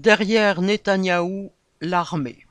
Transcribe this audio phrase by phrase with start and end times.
[0.00, 2.46] Derrière Netanyahou, l'armée.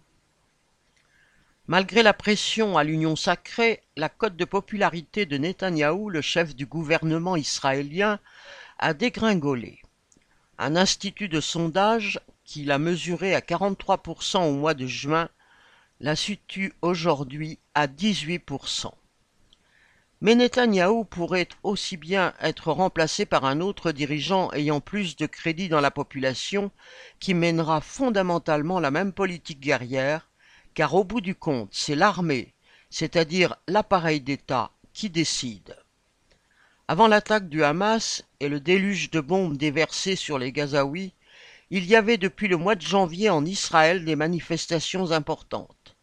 [1.66, 6.68] Malgré la pression à l'union sacrée, la cote de popularité de Netanyahou, le chef du
[6.68, 8.20] gouvernement israélien,
[8.78, 9.82] a dégringolé.
[10.60, 15.28] Un institut de sondage, qui l'a mesuré à 43% au mois de juin,
[16.02, 18.92] la situe aujourd'hui à 18%.
[20.22, 25.70] Mais Netanyahou pourrait aussi bien être remplacé par un autre dirigeant ayant plus de crédit
[25.70, 26.72] dans la population
[27.20, 30.30] qui mènera fondamentalement la même politique guerrière,
[30.74, 32.54] car au bout du compte, c'est l'armée,
[32.90, 35.78] c'est-à-dire l'appareil d'État, qui décide.
[36.90, 41.14] Avant l'attaque du Hamas et le déluge de bombes déversées sur les Gazaouis,
[41.70, 45.96] il y avait depuis le mois de janvier en Israël des manifestations importantes.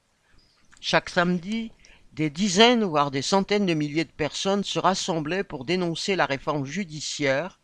[0.80, 1.72] Chaque samedi,
[2.16, 6.64] des dizaines, voire des centaines de milliers de personnes se rassemblaient pour dénoncer la réforme
[6.64, 7.60] judiciaire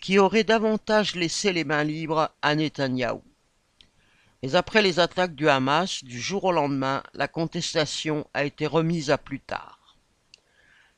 [0.00, 3.20] qui aurait davantage laissé les mains libres à Netanyahou.
[4.44, 9.10] Mais après les attaques du Hamas, du jour au lendemain, la contestation a été remise
[9.10, 9.96] à plus tard.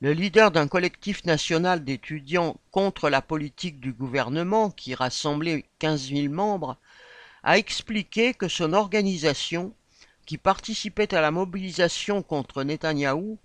[0.03, 6.33] Le leader d'un collectif national d'étudiants contre la politique du gouvernement, qui rassemblait 15 000
[6.35, 6.77] membres,
[7.43, 9.73] a expliqué que son organisation
[10.29, 13.39] qui participait à la mobilisation contre Netanyahou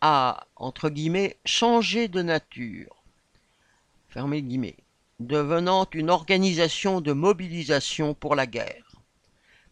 [0.00, 3.02] a, entre guillemets, changé de nature,
[4.08, 4.78] fermez guillemets,
[5.20, 8.96] devenant une organisation de mobilisation pour la guerre.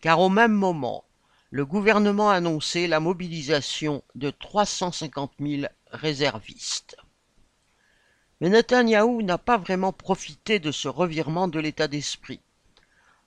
[0.03, 1.05] Car au même moment,
[1.51, 6.99] le gouvernement a annoncé la mobilisation de 350 000 réservistes.
[8.43, 12.41] Mais Netanyahou n'a pas vraiment profité de ce revirement de l'état d'esprit.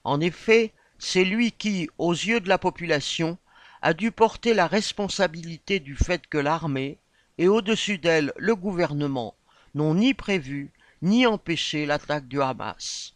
[0.04, 3.38] En effet, c'est lui qui, aux yeux de la population,
[3.82, 6.98] a dû porter la responsabilité du fait que l'armée,
[7.38, 9.34] et au-dessus d'elle le gouvernement,
[9.74, 10.72] n'ont ni prévu
[11.02, 13.14] ni empêché l'attaque du Hamas.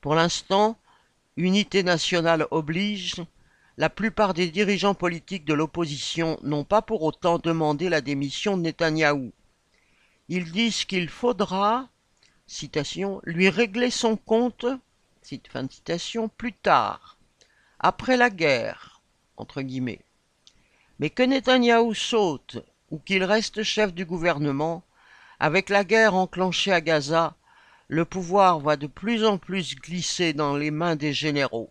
[0.00, 0.78] Pour l'instant,
[1.36, 3.22] unité nationale oblige,
[3.78, 8.62] la plupart des dirigeants politiques de l'opposition n'ont pas pour autant demandé la démission de
[8.62, 9.32] Netanyahou.
[10.28, 11.88] Ils disent qu'il faudra,
[12.46, 14.66] citation, lui régler son compte
[16.36, 17.18] plus tard,
[17.78, 19.02] après la guerre,
[19.36, 20.00] entre guillemets.
[20.98, 22.58] Mais que Netanyahou saute
[22.90, 24.82] ou qu'il reste chef du gouvernement,
[25.38, 27.36] avec la guerre enclenchée à Gaza,
[27.88, 31.70] le pouvoir va de plus en plus glisser dans les mains des généraux.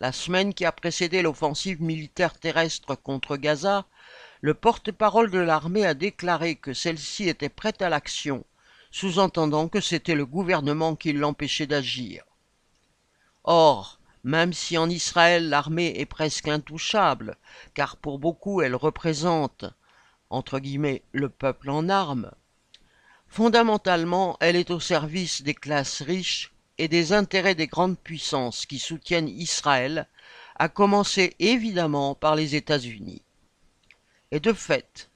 [0.00, 3.84] La semaine qui a précédé l'offensive militaire terrestre contre Gaza,
[4.40, 8.44] le porte-parole de l'armée a déclaré que celle-ci était prête à l'action,
[8.90, 12.24] sous-entendant que c'était le gouvernement qui l'empêchait d'agir.
[13.44, 17.36] Or, même si en Israël l'armée est presque intouchable,
[17.74, 19.66] car pour beaucoup elle représente,
[20.30, 22.30] entre guillemets, le peuple en armes,
[23.28, 28.78] fondamentalement elle est au service des classes riches et des intérêts des grandes puissances qui
[28.78, 30.08] soutiennent Israël,
[30.56, 33.22] à commencer évidemment par les États-Unis.
[34.30, 35.10] Et de fait,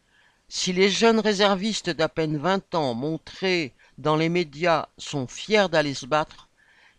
[0.48, 5.94] si les jeunes réservistes d'à peine vingt ans montrés dans les médias sont fiers d'aller
[5.94, 6.48] se battre,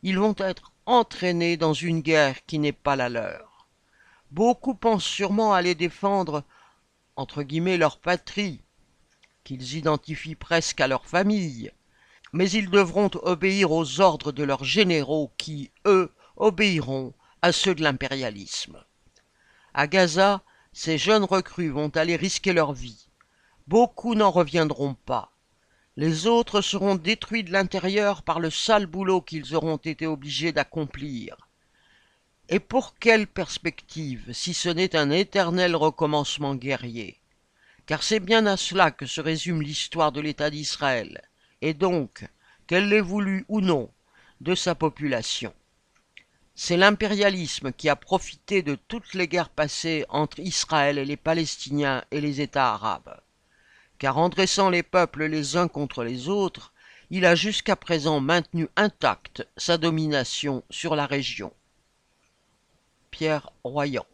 [0.03, 3.67] ils vont être entraînés dans une guerre qui n'est pas la leur.
[4.31, 6.43] Beaucoup pensent sûrement aller défendre,
[7.15, 8.61] entre guillemets, leur patrie,
[9.43, 11.71] qu'ils identifient presque à leur famille,
[12.33, 17.13] mais ils devront obéir aux ordres de leurs généraux qui, eux, obéiront
[17.43, 18.83] à ceux de l'impérialisme.
[19.75, 20.41] À Gaza,
[20.73, 23.09] ces jeunes recrues vont aller risquer leur vie.
[23.67, 25.31] Beaucoup n'en reviendront pas.
[25.97, 31.35] Les autres seront détruits de l'intérieur par le sale boulot qu'ils auront été obligés d'accomplir.
[32.47, 37.19] Et pour quelle perspective, si ce n'est un éternel recommencement guerrier?
[37.85, 41.21] Car c'est bien à cela que se résume l'histoire de l'État d'Israël,
[41.61, 42.25] et donc,
[42.67, 43.91] qu'elle l'ait voulu ou non,
[44.41, 45.53] de sa population.
[46.55, 52.03] C'est l'impérialisme qui a profité de toutes les guerres passées entre Israël et les Palestiniens
[52.11, 53.19] et les États arabes
[53.99, 56.73] car en dressant les peuples les uns contre les autres,
[57.11, 61.53] il a jusqu'à présent maintenu intacte sa domination sur la région.
[63.11, 64.05] Pierre Royan